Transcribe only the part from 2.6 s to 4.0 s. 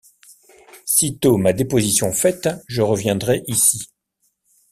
je reviendrai ici.